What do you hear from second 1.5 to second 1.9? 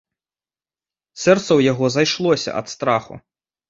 яго